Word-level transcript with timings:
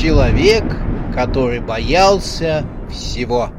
Человек, 0.00 0.62
который 1.12 1.58
боялся 1.58 2.64
всего. 2.88 3.50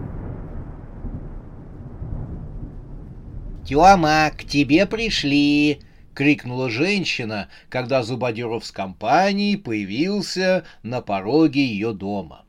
«Тёма, 3.66 4.32
к 4.32 4.46
тебе 4.46 4.86
пришли!»— 4.86 5.82
крикнула 6.14 6.70
женщина, 6.70 7.50
когда 7.68 8.04
Зубодеров 8.04 8.66
с 8.66 8.72
компанией 8.72 9.58
появился 9.58 10.64
на 10.82 11.02
пороге 11.02 11.66
ее 11.66 11.92
дома. 11.92 12.46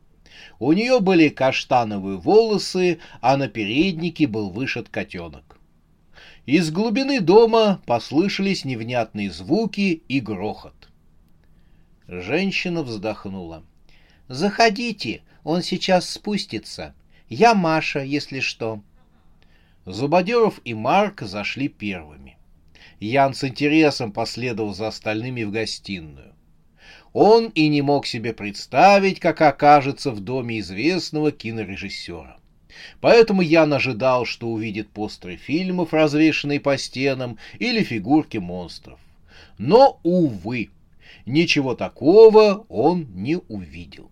У 0.61 0.73
нее 0.73 1.01
были 1.01 1.29
каштановые 1.29 2.17
волосы, 2.17 3.01
а 3.21 3.37
на 3.37 3.49
переднике 3.49 4.29
был 4.29 4.51
вышит 4.51 4.89
котенок. 4.89 5.59
Из 6.47 6.71
глубины 6.71 7.21
дома 7.21 7.83
послышались 7.87 8.65
невнятные 8.65 9.33
звуки 9.33 10.01
и 10.07 10.21
грохот. 10.21 10.89
Женщина 12.07 12.85
вздохнула. 12.85 13.65
«Заходите, 14.33 15.23
он 15.43 15.61
сейчас 15.61 16.09
спустится. 16.09 16.95
Я 17.29 17.53
Маша, 17.53 17.99
если 17.99 18.39
что». 18.39 18.81
Зубодеров 19.85 20.61
и 20.65 20.73
Марк 20.73 21.23
зашли 21.23 21.67
первыми. 21.67 22.39
Ян 23.01 23.35
с 23.35 23.43
интересом 23.43 24.13
последовал 24.13 24.73
за 24.73 24.87
остальными 24.87 25.43
в 25.43 25.51
гостиную. 25.51 26.33
Он 27.13 27.49
и 27.49 27.67
не 27.67 27.83
мог 27.83 28.07
себе 28.07 28.33
представить, 28.33 29.19
как 29.19 29.41
окажется 29.41 30.13
в 30.13 30.21
доме 30.21 30.61
известного 30.61 31.33
кинорежиссера. 31.33 32.39
Поэтому 33.01 33.43
Ян 33.43 33.73
ожидал, 33.73 34.27
что 34.27 34.47
увидит 34.47 34.91
постеры 34.91 35.39
фильмов, 35.39 35.93
развешанные 35.93 36.61
по 36.61 36.79
стенам, 36.79 37.37
или 37.59 37.83
фигурки 37.83 38.37
монстров. 38.37 39.01
Но, 39.59 39.99
увы, 40.05 40.71
ничего 41.27 41.75
такого 41.75 42.65
он 42.69 43.09
не 43.13 43.37
увидел. 43.49 44.09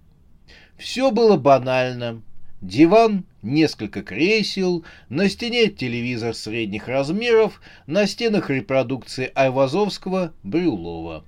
Все 0.78 1.10
было 1.10 1.36
банально. 1.36 2.22
Диван, 2.60 3.24
несколько 3.42 4.02
кресел, 4.02 4.84
на 5.08 5.28
стене 5.28 5.68
телевизор 5.68 6.34
средних 6.34 6.88
размеров, 6.88 7.60
на 7.86 8.06
стенах 8.06 8.48
репродукции 8.48 9.30
Айвазовского, 9.34 10.32
Брюлова. 10.42 11.24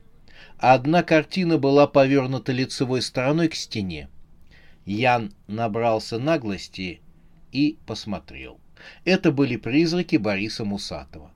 Одна 0.57 1.03
картина 1.03 1.59
была 1.59 1.87
повернута 1.87 2.53
лицевой 2.53 3.03
стороной 3.03 3.49
к 3.49 3.55
стене. 3.55 4.09
Ян 4.87 5.33
набрался 5.47 6.19
наглости 6.19 7.01
и 7.53 7.77
посмотрел. 7.87 8.59
Это 9.05 9.31
были 9.31 9.57
призраки 9.57 10.17
Бориса 10.17 10.65
Мусатова. 10.65 11.31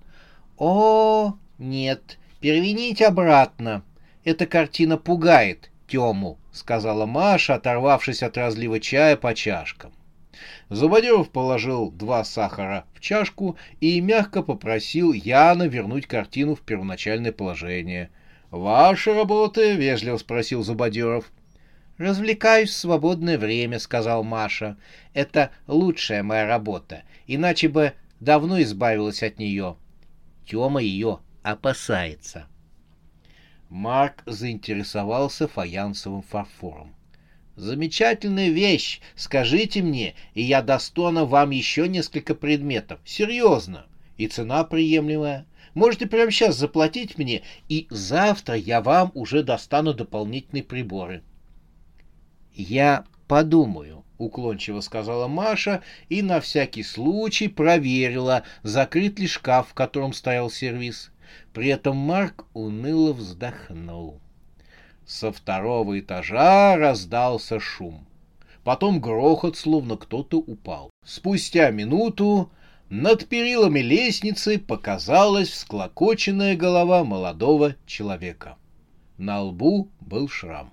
«О, 0.57 1.35
нет, 1.59 2.19
перевините 2.41 3.07
обратно. 3.07 3.85
Эта 4.25 4.47
картина 4.47 4.97
пугает 4.97 5.71
Тему»,— 5.87 6.39
сказала 6.53 7.07
Маша, 7.07 7.55
оторвавшись 7.55 8.23
от 8.23 8.37
разлива 8.37 8.81
чая 8.81 9.17
по 9.17 9.35
чашкам. 9.35 9.93
Зубодеров 10.69 11.31
положил 11.31 11.91
два 11.91 12.25
сахара 12.25 12.85
в 12.95 13.01
чашку 13.01 13.57
и 13.81 14.01
мягко 14.01 14.43
попросил 14.43 15.13
Яна 15.13 15.65
вернуть 15.69 16.07
картину 16.07 16.55
в 16.55 16.63
первоначальное 16.63 17.33
положение. 17.33 18.11
«Ваша 18.51 19.15
работа?»— 19.15 19.73
вежливо 19.75 20.17
спросил 20.17 20.63
Зубодеров. 20.63 21.31
«Развлекаюсь 21.99 22.71
в 22.71 22.77
свободное 22.77 23.39
время»,— 23.39 23.79
сказал 23.81 24.25
Маша. 24.25 24.77
«Это 25.13 25.51
лучшая 25.67 26.23
моя 26.23 26.47
работа, 26.47 27.03
иначе 27.27 27.69
бы 27.69 27.93
давно 28.21 28.61
избавилась 28.63 29.23
от 29.23 29.39
нее». 29.39 29.77
Тёма 30.47 30.81
ее 30.81 31.21
опасается. 31.43 32.47
Марк 33.69 34.23
заинтересовался 34.27 35.49
фаянсовым 35.49 36.23
фарфором. 36.23 36.95
«Замечательная 37.57 38.49
вещь! 38.49 39.01
Скажите 39.15 39.83
мне, 39.83 40.15
и 40.35 40.43
я 40.43 40.61
достану 40.61 41.25
вам 41.25 41.51
еще 41.51 41.89
несколько 41.89 42.35
предметов. 42.35 43.01
Серьезно! 43.05 43.87
И 44.17 44.27
цена 44.27 44.65
приемлемая. 44.65 45.47
Можете 45.73 46.07
прямо 46.07 46.31
сейчас 46.31 46.57
заплатить 46.57 47.17
мне, 47.17 47.43
и 47.69 47.87
завтра 47.91 48.57
я 48.57 48.81
вам 48.81 49.11
уже 49.15 49.43
достану 49.43 49.95
дополнительные 49.95 50.65
приборы». 50.65 51.23
«Я 52.55 53.05
подумаю»,— 53.27 54.05
уклончиво 54.19 54.81
сказала 54.81 55.27
Маша 55.27 55.83
и 56.09 56.23
на 56.23 56.41
всякий 56.41 56.83
случай 56.83 57.49
проверила, 57.49 58.45
закрыт 58.63 59.19
ли 59.19 59.27
шкаф, 59.27 59.69
в 59.71 59.75
котором 59.75 60.13
стоял 60.13 60.51
сервиз. 60.51 61.11
При 61.53 61.69
этом 61.69 61.97
Марк 61.97 62.47
уныло 62.53 63.13
вздохнул. 63.13 64.21
Со 65.07 65.33
второго 65.33 66.01
этажа 66.01 66.77
раздался 66.77 67.61
шум. 67.61 68.07
Потом 68.65 69.01
грохот, 69.01 69.57
словно 69.57 69.97
кто-то 69.97 70.39
упал. 70.39 70.91
Спустя 71.05 71.71
минуту 71.71 72.51
над 72.89 73.29
перилами 73.29 73.81
лестницы 73.81 74.59
показалась 74.59 75.51
всклокоченная 75.51 76.57
голова 76.57 77.05
молодого 77.05 77.77
человека. 77.87 78.57
На 79.19 79.43
лбу 79.43 79.91
был 80.01 80.29
шрам. 80.29 80.73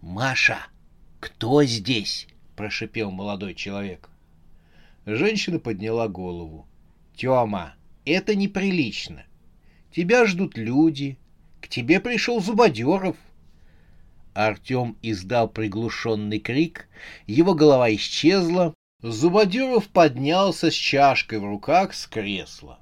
«Маша, 0.00 0.58
кто 1.20 1.62
здесь?»— 1.64 2.26
прошипел 2.56 3.10
молодой 3.10 3.54
человек. 3.54 4.08
Женщина 5.06 5.58
подняла 5.58 6.08
голову. 6.08 6.66
«Тема, 7.16 7.74
это 8.04 8.34
неприлично. 8.34 9.24
Тебя 9.94 10.26
ждут 10.26 10.56
люди. 10.56 11.18
К 11.60 11.68
тебе 11.68 12.00
пришел 12.00 12.40
Зубодеров». 12.40 13.16
Артем 14.34 14.96
издал 15.02 15.48
приглушенный 15.48 16.38
крик, 16.38 16.88
его 17.26 17.54
голова 17.54 17.92
исчезла, 17.94 18.74
Зубодеров 19.02 19.88
поднялся 19.88 20.70
с 20.70 20.74
чашкой 20.74 21.38
в 21.38 21.44
руках 21.44 21.94
с 21.94 22.06
кресла. 22.06 22.78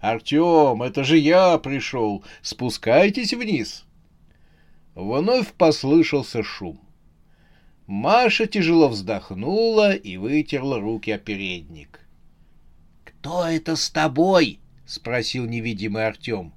«Артем, 0.00 0.82
это 0.82 1.02
же 1.02 1.18
я 1.18 1.58
пришел! 1.58 2.24
Спускайтесь 2.42 3.34
вниз!» 3.34 3.84
Вновь 4.94 5.52
послышался 5.52 6.42
шум. 6.42 6.80
Маша 7.86 8.46
тяжело 8.46 8.88
вздохнула 8.88 9.94
и 9.94 10.16
вытерла 10.16 10.80
руки 10.80 11.10
о 11.10 11.18
передник. 11.18 12.00
«Кто 13.04 13.46
это 13.46 13.76
с 13.76 13.90
тобой?»— 13.90 14.58
спросил 14.88 15.44
невидимый 15.44 16.06
Артем. 16.06 16.52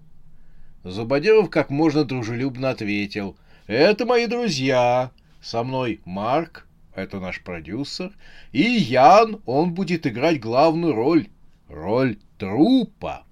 Зубодеров 0.83 1.49
как 1.49 1.69
можно 1.69 2.05
дружелюбно 2.05 2.69
ответил. 2.69 3.35
«Это 3.67 4.05
мои 4.05 4.25
друзья. 4.25 5.11
Со 5.41 5.63
мной 5.63 5.99
Марк, 6.05 6.67
это 6.95 7.19
наш 7.19 7.41
продюсер, 7.41 8.11
и 8.51 8.61
Ян, 8.61 9.41
он 9.45 9.73
будет 9.73 10.07
играть 10.07 10.39
главную 10.39 10.93
роль, 10.93 11.27
роль 11.67 12.17
трупа». 12.37 13.25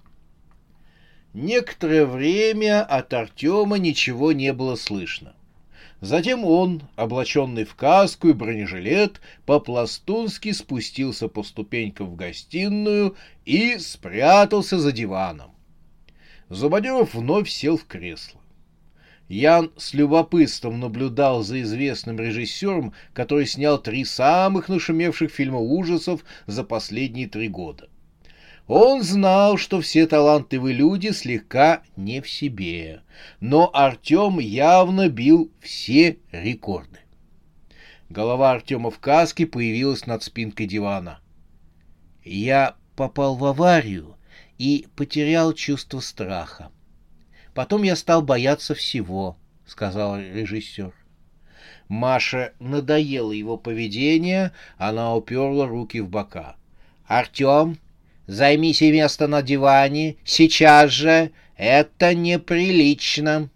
Некоторое 1.32 2.06
время 2.06 2.82
от 2.82 3.12
Артема 3.14 3.78
ничего 3.78 4.32
не 4.32 4.52
было 4.52 4.74
слышно. 4.74 5.34
Затем 6.00 6.46
он, 6.46 6.82
облаченный 6.96 7.64
в 7.64 7.74
каску 7.74 8.28
и 8.28 8.32
бронежилет, 8.32 9.20
по-пластунски 9.44 10.52
спустился 10.52 11.28
по 11.28 11.42
ступенькам 11.42 12.08
в 12.08 12.16
гостиную 12.16 13.16
и 13.44 13.76
спрятался 13.78 14.78
за 14.78 14.92
диваном. 14.92 15.50
Зубодеров 16.48 17.14
вновь 17.14 17.50
сел 17.50 17.76
в 17.76 17.84
кресло. 17.84 18.40
Ян 19.28 19.70
с 19.76 19.92
любопытством 19.94 20.80
наблюдал 20.80 21.42
за 21.42 21.60
известным 21.60 22.18
режиссером, 22.18 22.94
который 23.12 23.46
снял 23.46 23.78
три 23.78 24.04
самых 24.04 24.68
нашумевших 24.68 25.30
фильма 25.30 25.58
ужасов 25.58 26.24
за 26.46 26.64
последние 26.64 27.28
три 27.28 27.48
года. 27.48 27.88
Он 28.72 29.02
знал, 29.02 29.56
что 29.56 29.80
все 29.80 30.06
талантливые 30.06 30.76
люди 30.76 31.10
слегка 31.10 31.82
не 31.96 32.20
в 32.20 32.30
себе, 32.30 33.00
но 33.40 33.68
Артем 33.74 34.38
явно 34.38 35.08
бил 35.08 35.50
все 35.60 36.18
рекорды. 36.30 37.00
Голова 38.10 38.52
Артема 38.52 38.92
в 38.92 39.00
каске 39.00 39.44
появилась 39.48 40.06
над 40.06 40.22
спинкой 40.22 40.68
дивана. 40.68 41.18
Я 42.24 42.76
попал 42.94 43.34
в 43.34 43.44
аварию 43.44 44.16
и 44.56 44.86
потерял 44.94 45.52
чувство 45.52 45.98
страха. 45.98 46.70
Потом 47.54 47.82
я 47.82 47.96
стал 47.96 48.22
бояться 48.22 48.76
всего, 48.76 49.36
сказал 49.66 50.16
режиссер. 50.16 50.94
Маше 51.88 52.52
надоело 52.60 53.32
его 53.32 53.56
поведение, 53.56 54.52
она 54.78 55.16
уперла 55.16 55.66
руки 55.66 55.98
в 55.98 56.08
бока. 56.08 56.54
«Артем, 57.08 57.76
займи 58.30 58.72
себе 58.72 58.92
место 58.92 59.26
на 59.26 59.42
диване, 59.42 60.16
сейчас 60.24 60.90
же, 60.90 61.32
это 61.56 62.14
неприлично!» 62.14 63.50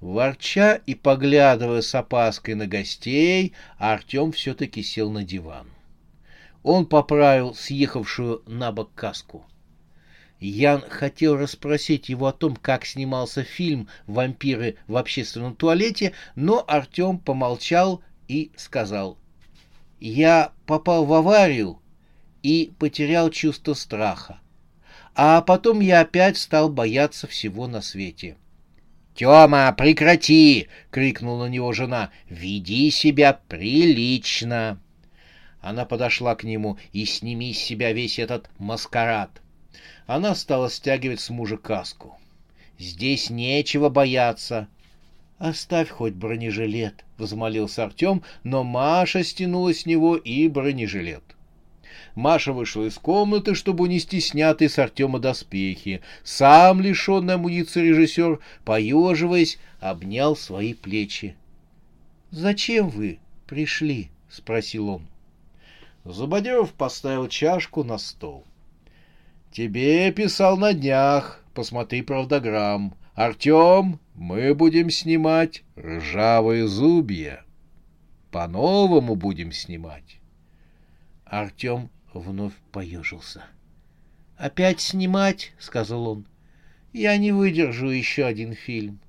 Ворча 0.00 0.80
и 0.86 0.94
поглядывая 0.94 1.82
с 1.82 1.94
опаской 1.94 2.54
на 2.54 2.66
гостей, 2.66 3.52
Артем 3.78 4.32
все-таки 4.32 4.82
сел 4.82 5.10
на 5.10 5.24
диван. 5.24 5.68
Он 6.62 6.86
поправил 6.86 7.54
съехавшую 7.54 8.42
на 8.46 8.72
бок 8.72 8.94
каску. 8.94 9.44
Ян 10.40 10.84
хотел 10.88 11.36
расспросить 11.36 12.08
его 12.08 12.28
о 12.28 12.32
том, 12.32 12.54
как 12.54 12.86
снимался 12.86 13.42
фильм 13.42 13.88
«Вампиры 14.06 14.76
в 14.86 14.96
общественном 14.96 15.56
туалете», 15.56 16.12
но 16.36 16.64
Артем 16.66 17.18
помолчал 17.18 18.02
и 18.28 18.52
сказал, 18.56 19.18
«Я 19.98 20.52
попал 20.64 21.04
в 21.04 21.12
аварию 21.12 21.80
и 22.48 22.72
потерял 22.78 23.28
чувство 23.28 23.74
страха, 23.74 24.40
а 25.14 25.42
потом 25.42 25.80
я 25.80 26.00
опять 26.00 26.38
стал 26.38 26.70
бояться 26.70 27.26
всего 27.26 27.66
на 27.66 27.82
свете». 27.82 28.36
«Тема, 29.14 29.74
прекрати!»— 29.76 30.68
крикнула 30.90 31.46
на 31.46 31.50
него 31.50 31.72
жена. 31.72 32.10
«Веди 32.28 32.90
себя 32.90 33.38
прилично!» 33.48 34.80
Она 35.60 35.84
подошла 35.84 36.36
к 36.36 36.44
нему 36.44 36.78
и 36.92 37.04
сними 37.04 37.52
с 37.52 37.58
себя 37.58 37.92
весь 37.92 38.18
этот 38.18 38.48
маскарад. 38.58 39.42
Она 40.06 40.34
стала 40.34 40.70
стягивать 40.70 41.20
с 41.20 41.30
мужа 41.30 41.56
каску. 41.56 42.16
«Здесь 42.78 43.28
нечего 43.28 43.88
бояться!» 43.88 44.68
«Оставь 45.38 45.90
хоть 45.90 46.14
бронежилет»,— 46.14 47.04
взмолился 47.18 47.84
Артем, 47.84 48.22
но 48.44 48.64
Маша 48.64 49.22
стянула 49.22 49.74
с 49.74 49.84
него 49.84 50.16
и 50.16 50.48
бронежилет. 50.48 51.36
Маша 52.18 52.52
вышла 52.52 52.82
из 52.82 52.98
комнаты, 52.98 53.54
чтобы 53.54 53.84
унести 53.84 54.18
снятые 54.18 54.68
с 54.68 54.76
Артема 54.80 55.20
доспехи. 55.20 56.02
Сам, 56.24 56.80
лишенный 56.80 57.34
амуниции 57.34 57.90
режиссер, 57.90 58.40
поеживаясь, 58.64 59.56
обнял 59.78 60.34
свои 60.34 60.74
плечи.— 60.74 61.36
Зачем 62.32 62.88
вы 62.88 63.20
пришли?— 63.46 64.10
спросил 64.28 64.88
он. 64.88 65.06
Зубодеров 66.04 66.72
поставил 66.72 67.28
чашку 67.28 67.84
на 67.84 67.98
стол.— 67.98 68.44
Тебе 69.52 70.10
писал 70.10 70.56
на 70.56 70.72
днях, 70.72 71.44
посмотри 71.54 72.02
правдограмм. 72.02 72.94
Артем, 73.14 74.00
мы 74.16 74.56
будем 74.56 74.90
снимать 74.90 75.62
ржавые 75.78 76.66
зубья. 76.66 77.44
По-новому 78.32 79.14
будем 79.14 79.52
снимать. 79.52 80.18
Артем 81.24 81.90
вновь 82.12 82.54
поежился. 82.72 83.44
«Опять 84.36 84.80
снимать?»— 84.80 85.52
сказал 85.58 86.08
он. 86.08 86.26
«Я 86.92 87.16
не 87.16 87.32
выдержу 87.32 87.88
еще 87.88 88.24
один 88.24 88.54
фильм. 88.54 89.00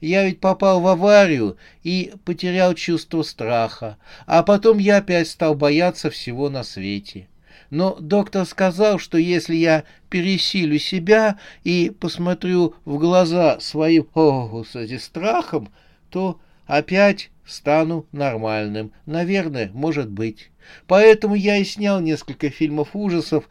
Я 0.00 0.24
ведь 0.24 0.40
попал 0.40 0.80
в 0.80 0.86
аварию 0.86 1.56
и 1.82 2.12
потерял 2.24 2.74
чувство 2.74 3.22
страха, 3.22 3.98
а 4.26 4.42
потом 4.42 4.78
я 4.78 4.98
опять 4.98 5.28
стал 5.28 5.54
бояться 5.54 6.10
всего 6.10 6.48
на 6.48 6.62
свете. 6.62 7.28
Но 7.70 7.96
доктор 8.00 8.46
сказал, 8.46 8.98
что 8.98 9.18
если 9.18 9.54
я 9.54 9.84
пересилю 10.08 10.78
себя 10.78 11.38
и 11.64 11.92
посмотрю 11.98 12.74
в 12.84 12.98
глаза 12.98 13.58
своим, 13.60 14.08
о, 14.14 14.48
господи, 14.48 14.96
страхом, 14.96 15.68
то 16.10 16.40
опять 16.66 17.30
стану 17.46 18.06
нормальным. 18.12 18.92
Наверное, 19.06 19.70
может 19.72 20.10
быть. 20.10 20.50
Поэтому 20.86 21.34
я 21.34 21.56
и 21.56 21.64
снял 21.64 22.00
несколько 22.00 22.50
фильмов 22.50 22.94
ужасов, 22.94 23.48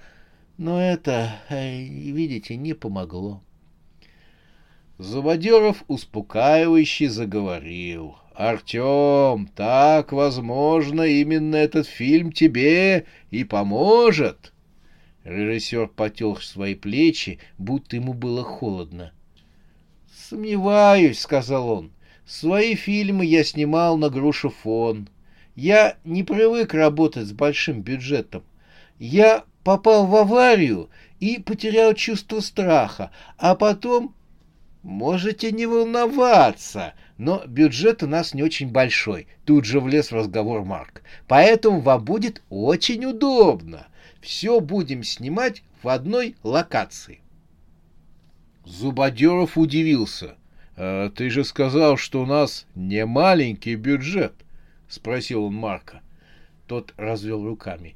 но 0.58 0.82
это, 0.82 1.36
э, 1.50 1.82
видите, 1.84 2.56
не 2.56 2.74
помогло. 2.74 3.42
Заводеров 4.98 5.84
успокаивающе 5.88 7.10
заговорил. 7.10 8.16
«Артем, 8.34 9.50
так, 9.56 10.12
возможно, 10.12 11.04
именно 11.04 11.56
этот 11.56 11.88
фильм 11.88 12.34
тебе 12.34 13.06
и 13.32 13.46
поможет!» 13.46 14.52
Режиссер 15.24 15.88
потел 15.88 16.36
свои 16.38 16.76
плечи, 16.76 17.40
будто 17.58 17.96
ему 17.96 18.14
было 18.14 18.44
холодно. 18.44 19.14
«Сомневаюсь»,— 20.14 21.20
сказал 21.22 21.70
он. 21.70 21.92
«Свои 22.26 22.76
фильмы 22.76 23.26
я 23.26 23.44
снимал 23.44 23.98
на 23.98 24.10
грушефон. 24.10 25.10
Я 25.56 25.98
не 26.04 26.24
привык 26.24 26.74
работать 26.74 27.28
с 27.28 27.32
большим 27.32 27.82
бюджетом. 27.82 28.44
Я 29.00 29.44
попал 29.64 30.06
в 30.06 30.16
аварию 30.16 30.90
и 31.20 31.40
потерял 31.40 31.94
чувство 31.94 32.40
страха, 32.40 33.12
а 33.38 33.56
потом... 33.56 34.14
Можете 34.84 35.52
не 35.52 35.66
волноваться, 35.66 36.94
но 37.18 37.44
бюджет 37.48 38.04
у 38.04 38.08
нас 38.08 38.36
не 38.36 38.44
очень 38.44 38.70
большой. 38.70 39.26
Тут 39.44 39.66
же 39.66 39.80
влез 39.80 40.12
в 40.12 40.16
разговор 40.16 40.64
Марк. 40.64 41.02
Поэтому 41.28 41.80
вам 41.80 42.06
будет 42.06 42.44
очень 42.52 43.04
удобно. 43.04 43.88
Все 44.22 44.60
будем 44.60 45.04
снимать 45.04 45.64
в 45.82 45.90
одной 45.90 46.36
локации. 46.44 47.22
Зубодеров 48.64 49.58
удивился. 49.58 50.36
«А 50.78 51.10
«Ты 51.10 51.30
же 51.30 51.44
сказал, 51.44 51.98
что 51.98 52.24
у 52.24 52.26
нас 52.26 52.66
не 52.76 53.06
маленький 53.06 53.76
бюджет».— 53.76 54.34
спросил 54.88 55.46
он 55.46 55.56
Марка. 55.56 56.02
Тот 56.68 56.94
развел 56.98 57.44
руками. 57.44 57.96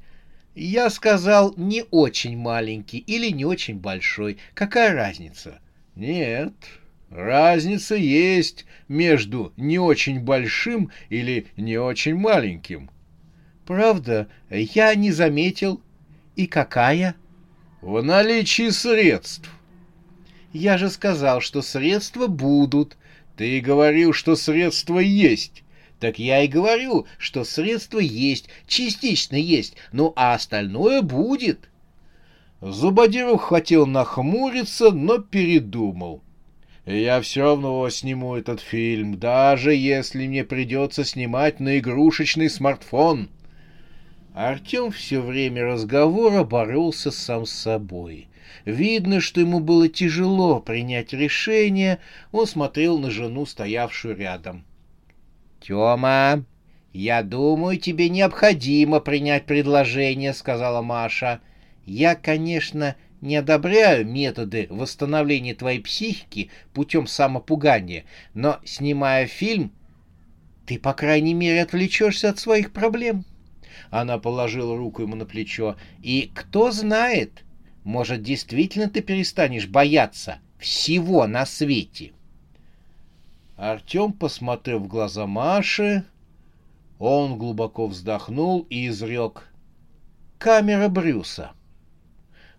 «Я 0.56 0.90
сказал, 0.90 1.54
не 1.56 1.84
очень 1.90 2.36
маленький 2.36 2.98
или 2.98 3.30
не 3.30 3.44
очень 3.44 3.78
большой. 3.78 4.38
Какая 4.54 4.92
разница?» 4.92 5.60
«Нет, 5.94 6.52
разница 7.10 7.94
есть 7.94 8.66
между 8.88 9.52
не 9.56 9.78
очень 9.78 10.20
большим 10.20 10.90
или 11.08 11.46
не 11.56 11.78
очень 11.78 12.16
маленьким». 12.16 12.90
«Правда, 13.66 14.28
я 14.50 14.94
не 14.96 15.12
заметил. 15.12 15.80
И 16.34 16.46
какая?» 16.48 17.14
«В 17.80 18.02
наличии 18.02 18.70
средств». 18.70 19.48
«Я 20.52 20.78
же 20.78 20.90
сказал, 20.90 21.40
что 21.40 21.62
средства 21.62 22.26
будут. 22.26 22.96
Ты 23.36 23.60
говорил, 23.60 24.12
что 24.12 24.36
средства 24.36 24.98
есть. 24.98 25.62
Так 26.00 26.18
я 26.18 26.42
и 26.42 26.48
говорю, 26.48 27.06
что 27.18 27.44
средства 27.44 27.98
есть, 27.98 28.48
частично 28.66 29.36
есть, 29.36 29.76
ну 29.92 30.14
а 30.16 30.32
остальное 30.32 31.02
будет. 31.02 31.68
Зубодиров 32.62 33.42
хотел 33.42 33.86
нахмуриться, 33.86 34.90
но 34.90 35.18
передумал. 35.18 36.22
Я 36.86 37.20
все 37.20 37.42
равно 37.42 37.88
сниму 37.90 38.34
этот 38.34 38.60
фильм, 38.60 39.18
даже 39.18 39.74
если 39.74 40.26
мне 40.26 40.42
придется 40.44 41.04
снимать 41.04 41.60
на 41.60 41.78
игрушечный 41.78 42.48
смартфон. 42.48 43.28
Артем 44.48 44.90
все 44.90 45.20
время 45.20 45.64
разговора 45.64 46.44
боролся 46.44 47.10
сам 47.10 47.44
с 47.44 47.50
собой. 47.50 48.28
Видно, 48.64 49.20
что 49.20 49.42
ему 49.42 49.60
было 49.60 49.86
тяжело 49.86 50.60
принять 50.60 51.12
решение, 51.12 51.98
он 52.32 52.46
смотрел 52.46 52.98
на 52.98 53.10
жену, 53.10 53.44
стоявшую 53.44 54.16
рядом. 54.16 54.64
«Тёма, 55.60 56.46
я 56.94 57.22
думаю, 57.22 57.76
тебе 57.76 58.08
необходимо 58.08 59.00
принять 59.00 59.44
предложение»,— 59.44 60.32
сказала 60.34 60.80
Маша. 60.80 61.42
«Я, 61.84 62.14
конечно, 62.14 62.96
не 63.20 63.36
одобряю 63.36 64.06
методы 64.06 64.68
восстановления 64.70 65.54
твоей 65.54 65.80
психики 65.80 66.50
путем 66.72 67.06
самопугания, 67.06 68.04
но, 68.32 68.58
снимая 68.64 69.26
фильм, 69.26 69.70
ты, 70.64 70.78
по 70.78 70.94
крайней 70.94 71.34
мере, 71.34 71.60
отвлечешься 71.60 72.30
от 72.30 72.38
своих 72.38 72.72
проблем». 72.72 73.26
Она 73.90 74.18
положила 74.18 74.76
руку 74.76 75.02
ему 75.02 75.16
на 75.16 75.26
плечо. 75.26 75.76
«И 76.00 76.30
кто 76.32 76.70
знает, 76.70 77.44
может, 77.84 78.22
действительно 78.22 78.88
ты 78.88 79.00
перестанешь 79.02 79.66
бояться 79.66 80.38
всего 80.58 81.26
на 81.26 81.44
свете?» 81.44 82.12
Артем 83.56 84.12
посмотрел 84.12 84.78
в 84.78 84.88
глаза 84.88 85.26
Маши. 85.26 86.04
Он 86.98 87.36
глубоко 87.36 87.86
вздохнул 87.86 88.66
и 88.70 88.88
изрек. 88.88 89.48
«Камера 90.38 90.88
Брюса». 90.88 91.52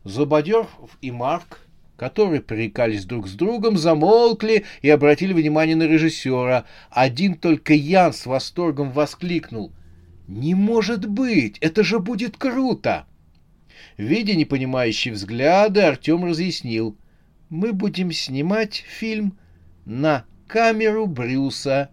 Зубодеров 0.03 0.69
и 1.01 1.11
Марк, 1.11 1.59
которые 1.95 2.41
пререкались 2.41 3.05
друг 3.05 3.27
с 3.27 3.33
другом, 3.33 3.77
замолкли 3.77 4.65
и 4.81 4.89
обратили 4.89 5.33
внимание 5.33 5.75
на 5.75 5.83
режиссера. 5.83 6.65
Один 6.89 7.35
только 7.35 7.73
Ян 7.73 8.13
с 8.13 8.25
восторгом 8.25 8.91
воскликнул. 8.91 9.71
«Не 10.31 10.55
может 10.55 11.09
быть! 11.09 11.57
Это 11.59 11.83
же 11.83 12.00
будет 12.00 12.38
круто!» 12.38 13.05
Видя 13.97 14.33
непонимающие 14.33 15.13
взгляды, 15.13 15.81
Артем 15.81 16.23
разъяснил. 16.23 16.95
«Мы 17.50 17.73
будем 17.73 18.13
снимать 18.13 18.85
фильм 18.88 19.38
на 19.83 20.23
камеру 20.47 21.05
Брюса. 21.05 21.89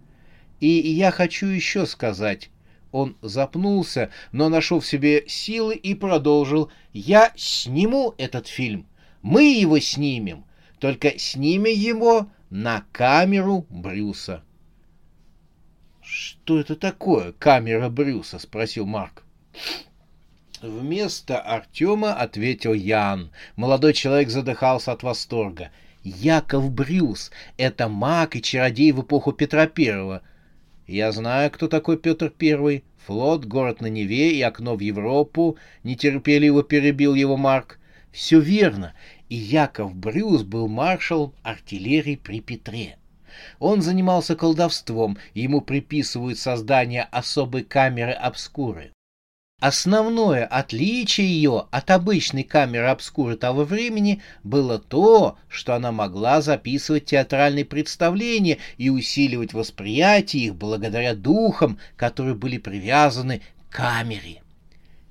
И 0.61 0.69
я 0.69 1.11
хочу 1.11 1.47
еще 1.47 1.85
сказать. 1.85 2.51
Он 2.93 3.17
запнулся, 3.23 4.11
но 4.31 4.49
нашел 4.49 4.79
в 4.79 4.87
себе 4.87 5.25
силы 5.27 5.75
и 5.75 5.97
продолжил. 5.97 6.71
Я 6.93 7.33
сниму 7.35 8.15
этот 8.19 8.47
фильм. 8.47 8.87
Мы 9.21 9.53
его 9.53 9.81
снимем. 9.81 10.45
Только 10.79 11.19
снимем 11.19 11.75
его 11.77 12.29
на 12.51 12.85
камеру 12.93 13.67
Брюса. 13.69 14.45
«Что 16.11 16.59
это 16.59 16.75
такое, 16.75 17.33
камера 17.33 17.91
Брюса?»— 17.91 18.39
спросил 18.41 18.87
Марк. 18.87 19.25
Вместо 20.63 21.39
Артема 21.39 22.15
ответил 22.15 22.73
Ян. 22.73 23.31
Молодой 23.57 23.93
человек 23.93 24.31
задыхался 24.31 24.93
от 24.93 25.03
восторга. 25.03 25.71
«Яков 26.03 26.73
Брюс— 26.73 27.31
это 27.59 27.89
маг 27.89 28.37
и 28.37 28.43
чародей 28.43 28.93
в 28.93 29.03
эпоху 29.03 29.33
Петра 29.33 29.67
Первого. 29.67 30.23
Я 30.87 31.13
знаю, 31.13 31.51
кто 31.51 31.69
такой 31.69 31.99
Петр 31.99 32.31
Первый. 32.31 32.85
Флот, 33.05 33.45
город 33.45 33.83
на 33.83 33.89
Неве 33.89 34.33
и 34.33 34.41
окно 34.41 34.77
в 34.77 34.81
Европу»,— 34.81 35.59
нетерпеливо 35.83 36.63
перебил 36.63 37.15
его 37.15 37.37
Марк. 37.37 37.79
«Все 38.13 38.41
верно, 38.41 38.95
и 39.29 39.37
Яков 39.37 39.95
Брюс 39.95 40.43
был 40.43 40.69
маршалом 40.69 41.35
артиллерии 41.43 42.17
при 42.17 42.41
Петре. 42.41 42.98
Он 43.59 43.83
занимался 43.83 44.37
колдовством, 44.37 45.19
ему 45.35 45.61
приписывают 45.61 46.39
создание 46.39 47.05
особой 47.05 47.65
камеры 47.65 48.13
обскуры. 48.13 48.93
Основное 49.61 50.47
отличие 50.47 51.27
ее 51.27 51.67
от 51.73 51.91
обычной 51.91 52.45
камеры 52.45 52.87
обскуры 52.87 53.37
того 53.37 53.65
времени 53.65 54.23
было 54.45 54.79
то, 54.79 55.37
что 55.49 55.75
она 55.75 55.91
могла 55.91 56.41
записывать 56.43 57.07
театральные 57.07 57.65
представления 57.65 58.59
и 58.77 58.89
усиливать 58.89 59.55
восприятие 59.55 60.45
их 60.45 60.55
благодаря 60.55 61.17
духам, 61.17 61.81
которые 61.97 62.37
были 62.37 62.59
привязаны 62.59 63.43
к 63.69 63.75
камере. 63.75 64.43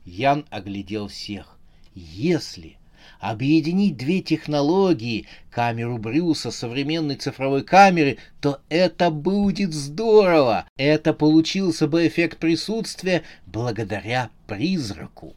Ян 0.06 0.46
оглядел 0.50 1.10
всех. 1.10 1.58
Если 1.94 2.78
объединить 3.20 3.98
две 3.98 4.22
технологии, 4.22 5.26
камеру 5.50 5.98
Брюса, 5.98 6.52
современной 6.52 7.16
цифровой 7.16 7.64
камеры, 7.64 8.18
то 8.42 8.62
это 8.70 9.10
будет 9.12 9.74
здорово. 9.74 10.66
Это 10.78 11.14
получился 11.14 11.88
бы 11.88 12.08
эффект 12.08 12.38
присутствия 12.38 13.24
благодаря 13.46 14.30
призраку. 14.48 15.36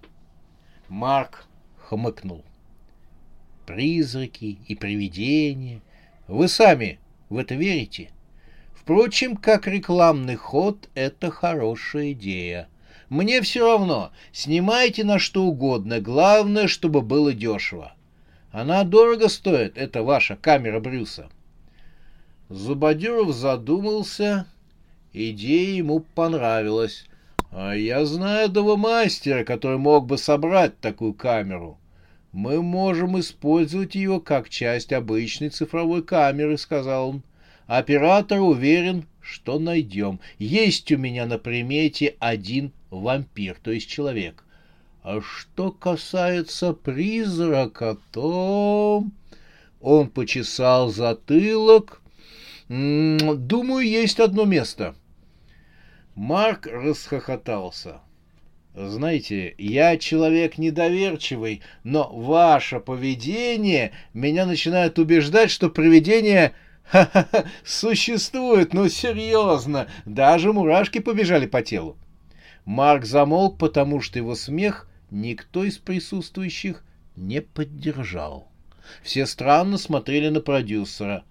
Марк 0.88 1.46
хмыкнул. 1.78 2.44
Призраки 3.66 4.58
и 4.66 4.74
привидения. 4.74 5.80
Вы 6.26 6.48
сами 6.48 6.98
в 7.28 7.36
это 7.36 7.54
верите? 7.54 8.10
Впрочем, 8.74 9.36
как 9.36 9.66
рекламный 9.66 10.36
ход, 10.36 10.88
это 10.94 11.30
хорошая 11.30 12.12
идея. 12.12 12.68
Мне 13.10 13.42
все 13.42 13.66
равно. 13.66 14.12
Снимайте 14.32 15.02
на 15.04 15.18
что 15.18 15.42
угодно. 15.42 16.00
Главное, 16.00 16.68
чтобы 16.68 17.02
было 17.02 17.32
дешево. 17.32 17.92
Она 18.52 18.84
дорого 18.84 19.28
стоит, 19.28 19.76
это 19.76 20.02
ваша 20.02 20.36
камера 20.36 20.80
Брюса. 20.80 21.28
Зубодюров 22.48 23.34
задумался. 23.34 24.46
Идея 25.12 25.76
ему 25.76 26.00
понравилась. 26.00 27.04
А 27.50 27.72
я 27.72 28.04
знаю 28.04 28.46
одного 28.46 28.76
мастера, 28.76 29.42
который 29.42 29.78
мог 29.78 30.06
бы 30.06 30.16
собрать 30.16 30.78
такую 30.78 31.12
камеру. 31.14 31.78
Мы 32.30 32.62
можем 32.62 33.18
использовать 33.18 33.96
ее 33.96 34.20
как 34.20 34.48
часть 34.48 34.92
обычной 34.92 35.48
цифровой 35.48 36.04
камеры, 36.04 36.56
сказал 36.56 37.10
он. 37.10 37.22
Оператор 37.66 38.38
уверен, 38.40 39.04
что 39.20 39.58
найдем. 39.58 40.20
Есть 40.38 40.90
у 40.92 40.96
меня 40.96 41.26
на 41.26 41.38
примете 41.38 42.16
один 42.18 42.72
вампир, 42.90 43.56
то 43.62 43.70
есть 43.70 43.88
человек. 43.88 44.44
А 45.02 45.20
что 45.20 45.70
касается 45.72 46.72
призрака, 46.72 47.96
то... 48.12 49.04
Он 49.80 50.10
почесал 50.10 50.90
затылок. 50.90 52.02
Думаю, 52.68 53.88
есть 53.88 54.20
одно 54.20 54.44
место. 54.44 54.94
Марк 56.14 56.66
расхохотался. 56.66 58.00
Знаете, 58.74 59.54
я 59.58 59.96
человек 59.96 60.58
недоверчивый, 60.58 61.62
но 61.82 62.08
ваше 62.12 62.78
поведение 62.78 63.92
меня 64.14 64.46
начинает 64.46 64.98
убеждать, 64.98 65.50
что 65.50 65.70
привидение 65.70 66.52
существует, 67.64 68.74
ну 68.74 68.88
серьезно, 68.88 69.88
даже 70.04 70.52
мурашки 70.52 70.98
побежали 70.98 71.46
по 71.46 71.62
телу. 71.62 71.96
Марк 72.64 73.04
замолк, 73.04 73.58
потому 73.58 74.00
что 74.00 74.18
его 74.18 74.34
смех 74.34 74.88
никто 75.10 75.64
из 75.64 75.78
присутствующих 75.78 76.82
не 77.16 77.40
поддержал. 77.40 78.48
Все 79.02 79.26
странно 79.26 79.78
смотрели 79.78 80.28
на 80.28 80.40
продюсера. 80.40 81.24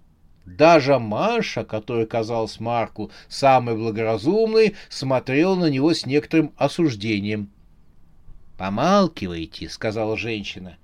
Даже 0.46 0.98
Маша, 0.98 1.64
которая 1.64 2.06
казалась 2.06 2.60
Марку 2.60 3.12
самой 3.28 3.76
благоразумной, 3.76 4.76
смотрела 4.90 5.56
на 5.56 5.70
него 5.70 5.94
с 5.94 6.06
некоторым 6.06 6.54
осуждением. 6.58 7.52
«Помалкивайте»,— 8.58 9.70
сказала 9.70 10.18
женщина. 10.18 10.78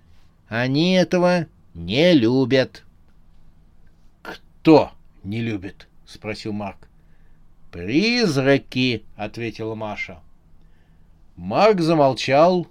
«Они 0.47 0.93
этого 0.93 1.47
не 1.73 2.13
любят». 2.13 2.84
«Кто 4.65 4.93
не 5.23 5.41
любит?»— 5.41 5.87
спросил 6.07 6.51
Марк. 6.51 6.89
«Призраки»,— 7.69 9.05
ответила 9.15 9.75
Маша. 9.75 10.21
Марк 11.35 11.81
замолчал, 11.81 12.65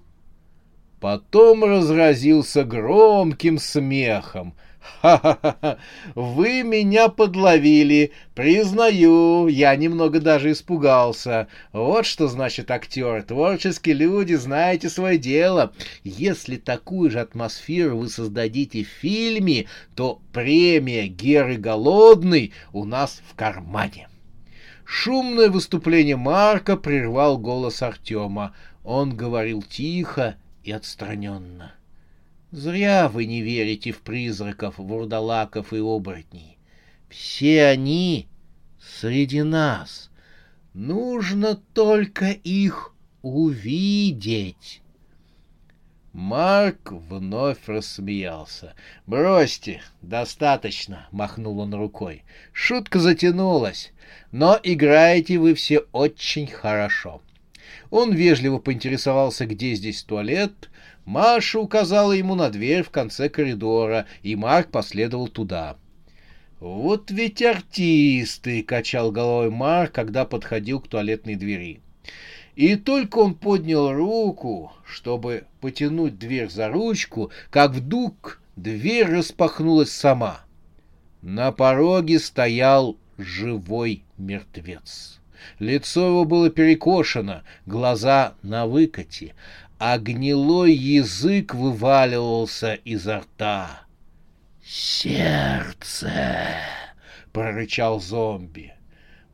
потом 0.98 1.62
разразился 1.62 2.64
громким 2.64 3.58
смехом. 3.58 4.54
«Ха-ха-ха! 5.00 5.78
Вы 6.14 6.62
меня 6.62 7.08
подловили! 7.08 8.12
Признаю, 8.34 9.48
я 9.48 9.74
немного 9.76 10.20
даже 10.20 10.52
испугался. 10.52 11.48
Вот 11.72 12.04
что 12.04 12.28
значит 12.28 12.70
актер. 12.70 13.22
Творческие 13.22 13.94
люди, 13.94 14.34
знаете 14.34 14.90
свое 14.90 15.16
дело. 15.16 15.72
Если 16.02 16.56
такую 16.56 17.10
же 17.10 17.20
атмосферу 17.20 17.98
вы 17.98 18.08
создадите 18.08 18.84
в 18.84 18.88
фильме, 18.88 19.66
то 19.94 20.20
премия 20.32 21.06
Геры 21.06 21.56
Голодный 21.56 22.52
у 22.72 22.84
нас 22.84 23.22
в 23.30 23.34
кармане». 23.34 24.08
Шумное 24.84 25.48
выступление 25.48 26.16
Марка 26.16 26.76
прервал 26.76 27.38
голос 27.38 27.80
Артема. 27.80 28.54
Он 28.84 29.16
говорил 29.16 29.62
тихо 29.62 30.36
и 30.62 30.72
отстраненно. 30.72 31.72
«Зря 32.54 33.08
вы 33.08 33.26
не 33.26 33.42
верите 33.42 33.90
в 33.90 34.00
призраков, 34.02 34.78
вурдалаков 34.78 35.72
и 35.72 35.78
оборотней. 35.78 36.56
Все 37.08 37.64
они 37.64 38.28
среди 38.80 39.42
нас. 39.42 40.08
Нужно 40.72 41.56
только 41.56 42.30
их 42.30 42.94
увидеть». 43.22 44.82
Марк 46.12 46.92
вновь 46.92 47.58
рассмеялся. 47.66 48.74
«Бросьте, 49.04 49.82
достаточно»,— 50.00 51.08
махнул 51.10 51.58
он 51.58 51.74
рукой. 51.74 52.22
«Шутка 52.52 53.00
затянулась, 53.00 53.92
но 54.30 54.60
играете 54.62 55.38
вы 55.38 55.54
все 55.54 55.80
очень 55.90 56.46
хорошо». 56.46 57.20
Он 57.90 58.12
вежливо 58.12 58.58
поинтересовался, 58.58 59.44
где 59.44 59.74
здесь 59.74 60.04
туалет. 60.04 60.70
Маша 61.04 61.60
указала 61.60 62.12
ему 62.12 62.34
на 62.34 62.50
дверь 62.50 62.82
в 62.82 62.90
конце 62.90 63.28
коридора, 63.28 64.06
и 64.22 64.36
Марк 64.36 64.70
последовал 64.70 65.28
туда. 65.28 65.76
«Вот 66.60 67.10
ведь 67.10 67.42
артисты!»— 67.42 68.62
качал 68.66 69.10
головой 69.10 69.50
Марк, 69.50 69.92
когда 69.92 70.24
подходил 70.24 70.80
к 70.80 70.88
туалетной 70.88 71.34
двери. 71.34 71.80
И 72.56 72.76
только 72.76 73.18
он 73.18 73.34
поднял 73.34 73.92
руку, 73.92 74.72
чтобы 74.86 75.44
потянуть 75.60 76.18
дверь 76.18 76.48
за 76.48 76.68
ручку, 76.68 77.30
как 77.50 77.72
вдруг 77.72 78.40
дверь 78.56 79.06
распахнулась 79.06 79.90
сама. 79.90 80.40
На 81.20 81.52
пороге 81.52 82.18
стоял 82.18 82.96
живой 83.18 84.04
мертвец. 84.16 85.20
Лицо 85.58 86.06
его 86.06 86.24
было 86.24 86.48
перекошено, 86.48 87.42
глаза 87.66 88.34
на 88.42 88.66
выкате, 88.66 89.34
а 89.78 89.98
гнилой 89.98 90.72
язык 90.72 91.54
вываливался 91.54 92.74
изо 92.74 93.20
рта. 93.20 93.80
«Сердце!»— 94.64 96.10
прорычал 97.32 98.00
зомби. 98.00 98.72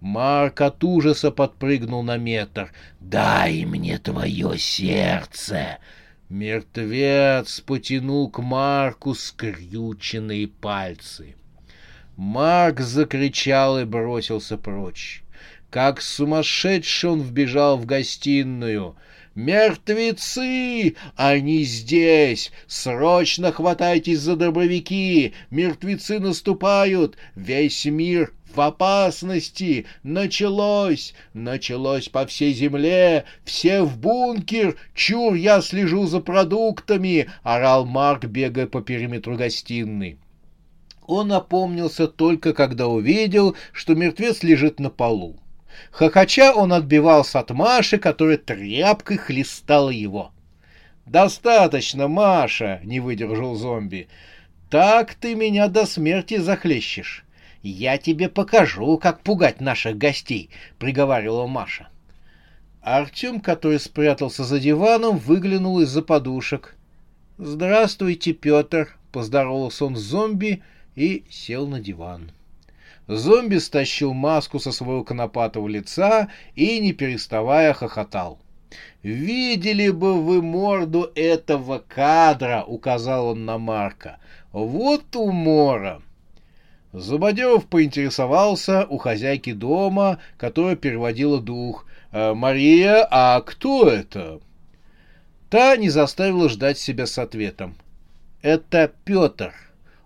Марк 0.00 0.62
от 0.62 0.82
ужаса 0.82 1.30
подпрыгнул 1.30 2.02
на 2.02 2.16
метр. 2.16 2.72
«Дай 3.00 3.64
мне 3.64 3.98
твое 3.98 4.58
сердце!» 4.58 5.78
Мертвец 6.30 7.60
потянул 7.60 8.30
к 8.30 8.40
Марку 8.40 9.14
скрюченные 9.14 10.46
пальцы. 10.46 11.34
Марк 12.16 12.80
закричал 12.80 13.80
и 13.80 13.84
бросился 13.84 14.56
прочь. 14.56 15.22
Как 15.70 16.00
сумасшедший 16.00 17.10
он 17.10 17.22
вбежал 17.22 17.76
в 17.76 17.84
гостиную. 17.84 18.96
«Мертвецы! 19.36 20.96
Они 21.14 21.62
здесь! 21.62 22.50
Срочно 22.66 23.52
хватайтесь 23.52 24.18
за 24.18 24.34
дробовики! 24.34 25.34
Мертвецы 25.50 26.18
наступают! 26.18 27.16
Весь 27.36 27.84
мир 27.84 28.32
в 28.52 28.60
опасности! 28.60 29.86
Началось! 30.02 31.14
Началось 31.32 32.08
по 32.08 32.26
всей 32.26 32.52
земле! 32.52 33.24
Все 33.44 33.82
в 33.82 33.98
бункер! 33.98 34.76
Чур, 34.94 35.34
я 35.34 35.62
слежу 35.62 36.06
за 36.08 36.18
продуктами!»— 36.18 37.30
орал 37.44 37.86
Марк, 37.86 38.24
бегая 38.24 38.66
по 38.66 38.80
периметру 38.80 39.36
гостиной. 39.36 40.18
Он 41.06 41.32
опомнился 41.32 42.08
только 42.08 42.52
когда 42.52 42.88
увидел, 42.88 43.54
что 43.72 43.94
мертвец 43.94 44.42
лежит 44.42 44.80
на 44.80 44.90
полу. 44.90 45.38
Хохоча 45.90 46.54
он 46.54 46.72
отбивался 46.72 47.40
от 47.40 47.50
Маши, 47.50 47.98
которая 47.98 48.38
тряпкой 48.38 49.16
хлестала 49.16 49.90
его. 49.90 50.32
«Достаточно, 51.06 52.08
Маша!»— 52.08 52.80
не 52.84 53.00
выдержал 53.00 53.56
зомби. 53.56 54.08
«Так 54.70 55.14
ты 55.14 55.34
меня 55.34 55.68
до 55.68 55.86
смерти 55.86 56.38
захлещешь. 56.38 57.24
Я 57.62 57.98
тебе 57.98 58.28
покажу, 58.28 58.96
как 58.98 59.22
пугать 59.22 59.60
наших 59.60 59.98
гостей»,— 59.98 60.50
приговаривала 60.78 61.46
Маша. 61.46 61.88
Артем, 62.80 63.40
который 63.40 63.80
спрятался 63.80 64.44
за 64.44 64.58
диваном, 64.58 65.18
выглянул 65.18 65.80
из-за 65.80 66.02
подушек. 66.02 66.76
«Здравствуйте, 67.36 68.32
Петр!»— 68.32 68.96
поздоровался 69.12 69.86
он 69.86 69.96
с 69.96 70.00
зомби 70.00 70.62
и 70.94 71.24
сел 71.28 71.66
на 71.66 71.80
диван. 71.80 72.32
Зомби 73.10 73.56
стащил 73.56 74.14
маску 74.14 74.60
со 74.60 74.70
своего 74.70 75.02
конопатого 75.02 75.66
лица 75.66 76.28
и, 76.54 76.78
не 76.78 76.92
переставая, 76.92 77.72
хохотал. 77.72 78.38
«Видели 79.02 79.90
бы 79.90 80.22
вы 80.22 80.40
морду 80.40 81.10
этого 81.16 81.78
кадра!»— 81.80 82.62
указал 82.66 83.30
он 83.30 83.44
на 83.44 83.58
Марка. 83.58 84.18
«Вот 84.52 85.16
умора!» 85.16 86.02
Зубодеров 86.92 87.66
поинтересовался 87.66 88.86
у 88.88 88.98
хозяйки 88.98 89.54
дома, 89.54 90.20
которая 90.36 90.76
переводила 90.76 91.40
дух. 91.40 91.86
«Э, 92.12 92.32
«Мария, 92.34 93.04
а 93.10 93.40
кто 93.40 93.88
это?» 93.88 94.38
Та 95.48 95.76
не 95.76 95.88
заставила 95.88 96.48
ждать 96.48 96.78
себя 96.78 97.06
с 97.06 97.18
ответом. 97.18 97.74
«Это 98.40 98.92
Петр». 99.04 99.52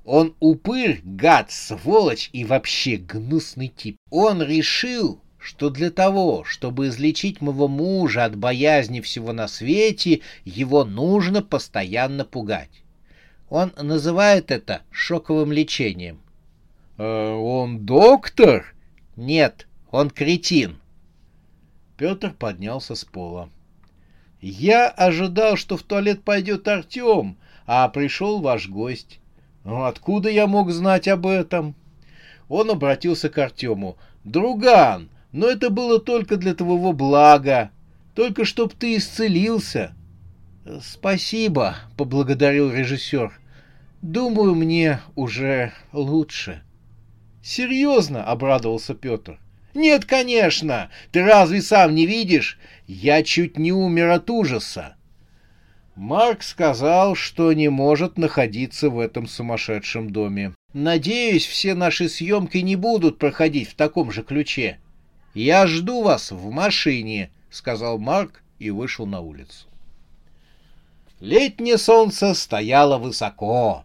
Он 0.05 0.35
упырь, 0.39 1.01
гад, 1.03 1.51
сволочь 1.51 2.29
и 2.33 2.45
вообще 2.45 2.97
гнусный 2.97 3.69
тип. 3.69 3.97
Он 4.11 4.43
решил, 4.43 5.21
что 5.39 5.71
для 5.71 5.91
того, 5.91 6.45
чтобы 6.45 6.89
излечить 6.89 7.41
моего 7.41 7.69
мужа 7.69 8.25
от 8.25 8.37
боязни 8.37 9.01
всего 9.01 9.33
на 9.33 9.49
свете, 9.49 10.21
его 10.45 10.85
нужно 10.85 11.43
постоянно 11.43 12.25
пугать. 12.27 12.83
Он 13.49 13.73
называет 13.81 14.51
это 14.51 14.83
шоковым 14.91 15.53
лечением. 15.53 16.21
«Э, 16.99 17.33
«Он 17.33 17.85
доктор?» 17.85 18.75
«Нет, 19.17 19.67
он 19.91 20.11
кретин». 20.11 20.79
Петр 21.97 22.33
поднялся 22.33 22.95
с 22.95 23.05
пола. 23.05 23.49
«Я 24.41 24.89
ожидал, 24.89 25.57
что 25.57 25.77
в 25.77 25.83
туалет 25.83 26.23
пойдет 26.23 26.69
Артем, 26.69 27.37
а 27.67 27.89
пришел 27.89 28.41
ваш 28.41 28.69
гость. 28.69 29.21
Ну, 29.65 29.85
откуда 29.85 30.29
я 30.29 30.47
мог 30.47 30.71
знать 30.71 31.09
об 31.09 31.27
этом? 31.27 31.75
Он 32.49 32.71
обратился 32.71 33.29
к 33.29 33.39
Артему. 33.39 33.97
«Друган, 34.25 35.11
но 35.33 35.49
это 35.49 35.71
было 35.71 35.99
только 35.99 36.37
для 36.37 36.55
твоего 36.55 36.93
блага. 36.93 37.71
Только 38.15 38.45
чтоб 38.45 38.73
ты 38.73 38.97
исцелился». 38.97 39.95
«Спасибо»,— 40.83 41.77
поблагодарил 41.97 42.73
режиссер. 42.73 43.33
«Думаю, 44.01 44.55
мне 44.55 45.01
уже 45.15 45.73
лучше». 45.93 46.63
«Серьезно?»— 47.43 48.25
обрадовался 48.25 48.95
Петр. 48.95 49.39
«Нет, 49.75 50.07
конечно! 50.07 50.91
Ты 51.13 51.23
разве 51.23 51.61
сам 51.61 51.95
не 51.95 52.07
видишь? 52.07 52.59
Я 52.87 53.23
чуть 53.23 53.59
не 53.59 53.73
умер 53.73 54.11
от 54.11 54.31
ужаса. 54.31 54.97
Марк 55.97 56.43
сказал, 56.43 57.15
что 57.15 57.53
не 57.53 57.69
может 57.69 58.19
находиться 58.19 58.91
в 58.91 58.99
этом 58.99 59.29
сумасшедшем 59.29 60.11
доме. 60.11 60.53
Надеюсь, 60.73 61.47
все 61.47 61.75
наши 61.75 62.09
съемки 62.09 62.59
не 62.59 62.75
будут 62.75 63.19
проходить 63.19 63.69
в 63.69 63.75
таком 63.75 64.11
же 64.11 64.23
ключе. 64.23 64.79
Я 65.35 65.67
жду 65.69 66.03
вас 66.03 66.33
в 66.33 66.51
машине, 66.51 67.31
сказал 67.51 67.99
Марк 67.99 68.43
и 68.59 68.71
вышел 68.71 69.07
на 69.07 69.21
улицу. 69.21 69.67
Летнее 71.21 71.79
солнце 71.79 72.35
стояло 72.35 72.99
высоко. 72.99 73.85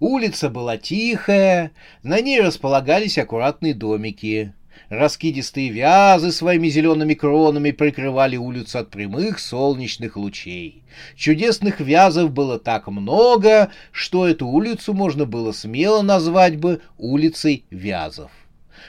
Улица 0.00 0.50
была 0.50 0.76
тихая, 0.76 1.70
на 2.02 2.20
ней 2.20 2.40
располагались 2.40 3.16
аккуратные 3.16 3.74
домики. 3.74 4.52
Раскидистые 4.88 5.70
вязы 5.70 6.30
своими 6.30 6.68
зелеными 6.68 7.14
кронами 7.14 7.70
прикрывали 7.70 8.36
улицу 8.36 8.78
от 8.78 8.90
прямых 8.90 9.38
солнечных 9.38 10.16
лучей. 10.16 10.82
Чудесных 11.16 11.80
вязов 11.80 12.30
было 12.30 12.58
так 12.58 12.86
много, 12.88 13.70
что 13.92 14.28
эту 14.28 14.46
улицу 14.46 14.92
можно 14.92 15.24
было 15.24 15.52
смело 15.52 16.02
назвать 16.02 16.56
бы 16.56 16.80
улицей 16.98 17.64
вязов. 17.70 18.30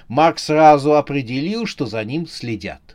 Марк 0.08 0.40
сразу 0.40 0.96
определил, 0.96 1.66
что 1.66 1.86
за 1.86 2.04
ним 2.04 2.28
следят. 2.28 2.95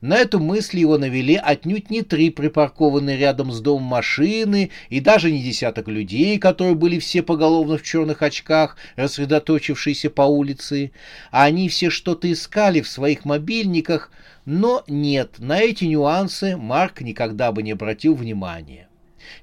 На 0.00 0.18
эту 0.18 0.40
мысль 0.40 0.78
его 0.78 0.98
навели 0.98 1.36
отнюдь 1.36 1.90
не 1.90 2.02
три 2.02 2.30
припаркованные 2.30 3.16
рядом 3.16 3.52
с 3.52 3.60
домом 3.60 3.84
машины 3.84 4.70
и 4.88 5.00
даже 5.00 5.30
не 5.30 5.42
десяток 5.42 5.88
людей, 5.88 6.38
которые 6.38 6.74
были 6.74 6.98
все 6.98 7.22
поголовно 7.22 7.78
в 7.78 7.82
черных 7.82 8.22
очках, 8.22 8.76
рассредоточившиеся 8.96 10.10
по 10.10 10.22
улице. 10.22 10.92
Они 11.30 11.68
все 11.68 11.90
что-то 11.90 12.30
искали 12.32 12.80
в 12.80 12.88
своих 12.88 13.24
мобильниках, 13.24 14.10
но 14.44 14.82
нет, 14.88 15.38
на 15.38 15.60
эти 15.60 15.84
нюансы 15.84 16.56
Марк 16.56 17.00
никогда 17.00 17.52
бы 17.52 17.62
не 17.62 17.72
обратил 17.72 18.14
внимания. 18.14 18.88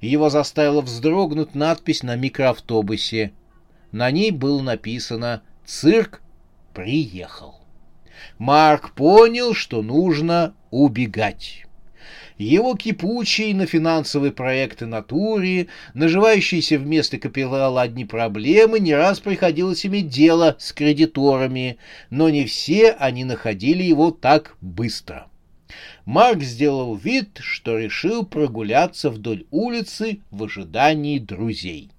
Его 0.02 0.30
заставила 0.30 0.82
вздрогнуть 0.82 1.56
надпись 1.56 2.04
на 2.04 2.16
микроавтобусе. 2.16 3.32
На 3.92 4.12
ней 4.12 4.32
было 4.32 4.62
написано 4.62 5.42
«Цирк 5.66 6.22
приехал». 6.74 7.59
Марк 8.38 8.94
понял, 8.94 9.54
что 9.54 9.82
нужно 9.82 10.54
убегать. 10.72 11.66
Его 12.40 12.76
кипучие 12.76 13.54
на 13.54 13.66
финансовые 13.66 14.32
проекты 14.32 14.86
натуре, 14.86 15.68
наживающиеся 15.94 16.80
вместо 16.80 17.18
капитала 17.18 17.82
одни 17.82 18.06
проблемы, 18.06 18.80
не 18.80 18.96
раз 18.96 19.20
приходилось 19.20 19.86
иметь 19.86 20.08
дело 20.08 20.56
с 20.58 20.72
кредиторами, 20.72 21.78
но 22.10 22.30
не 22.30 22.46
все 22.46 22.92
они 22.92 23.26
находили 23.26 23.84
его 23.84 24.12
так 24.12 24.56
быстро. 24.62 25.28
Марк 26.06 26.42
сделал 26.42 26.96
вид, 26.96 27.40
что 27.42 27.78
решил 27.78 28.26
прогуляться 28.26 29.10
вдоль 29.10 29.46
улицы 29.52 30.22
в 30.32 30.46
ожидании 30.46 31.20
друзей. 31.20 31.92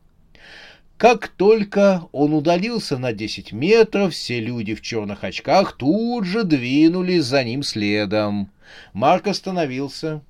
Как 1.00 1.28
только 1.28 2.02
он 2.12 2.34
удалился 2.34 2.98
на 2.98 3.14
десять 3.14 3.52
метров, 3.52 4.12
все 4.12 4.38
люди 4.38 4.74
в 4.74 4.82
черных 4.82 5.24
очках 5.24 5.72
тут 5.72 6.26
же 6.26 6.44
двинулись 6.44 7.24
за 7.24 7.42
ним 7.42 7.62
следом. 7.62 8.50
Марк 8.92 9.26
остановился. 9.26 10.20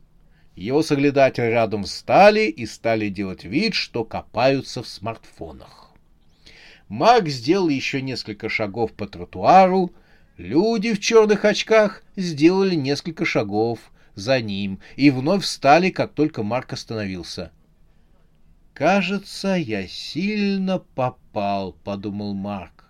Его 0.54 0.84
соглядатели 0.84 1.46
рядом 1.46 1.82
встали 1.82 2.42
и 2.42 2.66
стали 2.66 3.08
делать 3.08 3.42
вид, 3.42 3.74
что 3.74 4.04
копаются 4.04 4.84
в 4.84 4.86
смартфонах. 4.86 5.90
Марк 6.88 7.26
сделал 7.26 7.68
еще 7.68 8.00
несколько 8.00 8.48
шагов 8.48 8.92
по 8.92 9.08
тротуару. 9.08 9.90
Люди 10.36 10.92
в 10.92 11.00
черных 11.00 11.44
очках 11.44 12.04
сделали 12.14 12.76
несколько 12.76 13.24
шагов 13.24 13.80
за 14.14 14.40
ним 14.40 14.78
и 14.94 15.10
вновь 15.10 15.42
встали, 15.42 15.90
как 15.90 16.12
только 16.12 16.44
Марк 16.44 16.72
остановился— 16.74 17.50
«Кажется, 18.74 19.54
я 19.54 19.86
сильно 19.86 20.78
попал»,— 20.78 21.72
подумал 21.84 22.34
Марк. 22.34 22.80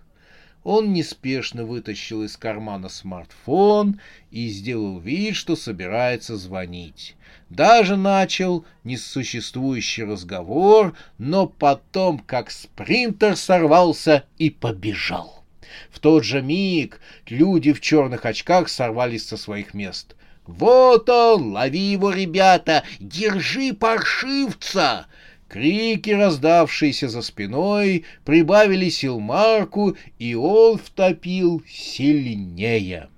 Он 0.63 0.93
неспешно 0.93 1.65
вытащил 1.65 2.23
из 2.23 2.37
кармана 2.37 2.87
смартфон 2.87 3.99
и 4.29 4.47
сделал 4.47 4.99
вид, 4.99 5.35
что 5.35 5.55
собирается 5.55 6.37
звонить. 6.37 7.15
Даже 7.49 7.97
начал 7.97 8.65
несуществующий 8.83 10.03
разговор, 10.03 10.95
но 11.17 11.47
потом, 11.47 12.19
как 12.19 12.51
спринтер, 12.51 13.35
сорвался 13.35 14.25
и 14.37 14.51
побежал. 14.51 15.43
В 15.89 15.99
тот 15.99 16.23
же 16.23 16.41
миг 16.41 17.01
люди 17.27 17.73
в 17.73 17.81
черных 17.81 18.25
очках 18.25 18.69
сорвались 18.69 19.27
со 19.27 19.37
своих 19.37 19.73
мест. 19.73 20.15
«Вот 20.45 21.09
он! 21.09 21.53
Лови 21.53 21.79
его, 21.79 22.11
ребята! 22.11 22.83
Держи 22.99 23.73
паршивца!» 23.73 25.07
Крики, 25.51 26.11
раздавшиеся 26.11 27.09
за 27.09 27.21
спиной, 27.21 28.05
прибавили 28.23 28.87
сил 28.87 29.19
Марку, 29.19 29.97
и 30.17 30.33
он 30.33 30.77
втопил 30.77 31.61
сильнее. 31.67 33.09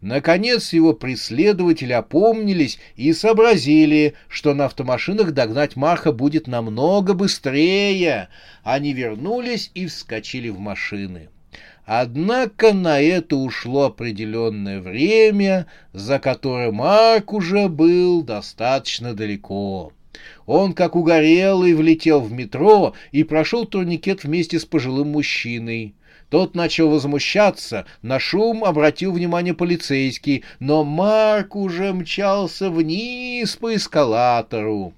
Наконец 0.00 0.72
его 0.72 0.92
преследователи 0.92 1.92
опомнились 1.92 2.78
и 2.94 3.12
сообразили, 3.12 4.14
что 4.28 4.54
на 4.54 4.66
автомашинах 4.66 5.32
догнать 5.32 5.74
Марка 5.74 6.12
будет 6.12 6.46
намного 6.46 7.12
быстрее. 7.12 8.28
Они 8.62 8.92
вернулись 8.92 9.72
и 9.74 9.86
вскочили 9.86 10.50
в 10.50 10.60
машины. 10.60 11.28
Однако 11.86 12.72
на 12.72 13.00
это 13.00 13.34
ушло 13.34 13.86
определенное 13.86 14.80
время, 14.80 15.66
за 15.92 16.20
которое 16.20 16.70
Марк 16.70 17.32
уже 17.32 17.68
был 17.68 18.22
достаточно 18.22 19.12
далеко. 19.12 19.92
Он, 20.46 20.72
как 20.72 20.96
угорелый, 20.96 21.74
влетел 21.74 22.20
в 22.20 22.32
метро 22.32 22.94
и 23.12 23.24
прошел 23.24 23.64
турникет 23.64 24.24
вместе 24.24 24.58
с 24.58 24.64
пожилым 24.64 25.08
мужчиной. 25.08 25.94
Тот 26.30 26.54
начал 26.54 26.90
возмущаться, 26.90 27.86
на 28.02 28.18
шум 28.18 28.64
обратил 28.64 29.12
внимание 29.12 29.54
полицейский, 29.54 30.42
но 30.58 30.84
Марк 30.84 31.54
уже 31.54 31.92
мчался 31.92 32.70
вниз 32.70 33.56
по 33.56 33.74
эскалатору. 33.74 34.94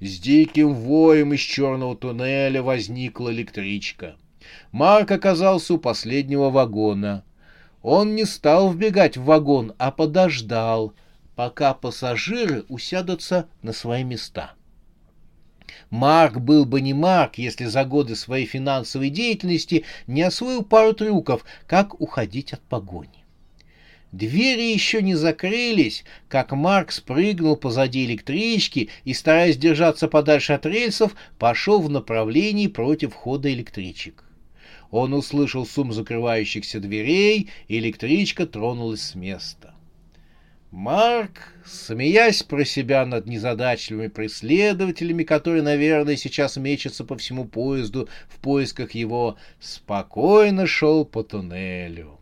С 0.00 0.20
диким 0.20 0.74
воем 0.74 1.34
из 1.34 1.40
черного 1.40 1.96
туннеля 1.96 2.62
возникла 2.62 3.32
электричка. 3.32 4.14
Марк 4.70 5.10
оказался 5.10 5.74
у 5.74 5.78
последнего 5.78 6.50
вагона. 6.50 7.24
Он 7.82 8.14
не 8.14 8.24
стал 8.24 8.70
вбегать 8.70 9.16
в 9.16 9.24
вагон, 9.24 9.72
а 9.78 9.90
подождал, 9.90 10.92
пока 11.38 11.72
пассажиры 11.72 12.64
усядутся 12.68 13.48
на 13.62 13.72
свои 13.72 14.02
места. 14.02 14.54
Марк 15.88 16.38
был 16.38 16.64
бы 16.64 16.80
не 16.80 16.94
Марк, 16.94 17.38
если 17.38 17.66
за 17.66 17.84
годы 17.84 18.16
своей 18.16 18.44
финансовой 18.44 19.08
деятельности 19.08 19.84
не 20.08 20.22
освоил 20.22 20.64
пару 20.64 20.94
трюков, 20.94 21.44
как 21.68 22.00
уходить 22.00 22.52
от 22.52 22.60
погони. 22.62 23.24
Двери 24.10 24.72
еще 24.72 25.00
не 25.00 25.14
закрылись, 25.14 26.02
как 26.28 26.50
Марк 26.50 26.90
спрыгнул 26.90 27.54
позади 27.56 28.04
электрички 28.04 28.88
и, 29.04 29.14
стараясь 29.14 29.56
держаться 29.56 30.08
подальше 30.08 30.54
от 30.54 30.66
рельсов, 30.66 31.14
пошел 31.38 31.80
в 31.80 31.88
направлении 31.88 32.66
против 32.66 33.14
хода 33.14 33.52
электричек. 33.52 34.24
Он 34.90 35.14
услышал 35.14 35.64
шум 35.64 35.92
закрывающихся 35.92 36.80
дверей, 36.80 37.48
и 37.68 37.78
электричка 37.78 38.44
тронулась 38.44 39.02
с 39.02 39.14
места. 39.14 39.77
Марк, 40.70 41.54
смеясь 41.64 42.42
про 42.42 42.62
себя 42.66 43.06
над 43.06 43.26
незадачливыми 43.26 44.08
преследователями, 44.08 45.24
которые, 45.24 45.62
наверное, 45.62 46.16
сейчас 46.16 46.58
мечутся 46.58 47.04
по 47.04 47.16
всему 47.16 47.46
поезду 47.46 48.06
в 48.28 48.38
поисках 48.38 48.92
его, 48.92 49.38
спокойно 49.60 50.66
шел 50.66 51.06
по 51.06 51.22
туннелю. 51.22 52.20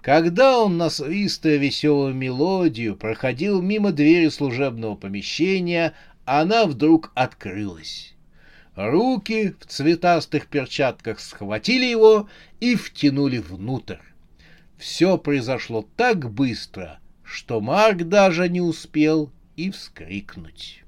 Когда 0.00 0.60
он, 0.60 0.78
насвистывая 0.78 1.56
веселую 1.56 2.14
мелодию, 2.14 2.94
проходил 2.94 3.60
мимо 3.60 3.90
двери 3.90 4.28
служебного 4.28 4.94
помещения, 4.94 5.92
она 6.24 6.66
вдруг 6.66 7.10
открылась. 7.16 8.14
Руки 8.76 9.56
в 9.58 9.66
цветастых 9.66 10.46
перчатках 10.46 11.18
схватили 11.18 11.86
его 11.86 12.28
и 12.60 12.76
втянули 12.76 13.38
внутрь. 13.38 13.96
Все 14.76 15.18
произошло 15.18 15.84
так 15.96 16.30
быстро, 16.30 17.00
что 17.28 17.60
Марк 17.60 18.04
даже 18.04 18.48
не 18.48 18.62
успел 18.62 19.30
и 19.54 19.70
вскрикнуть. 19.70 20.82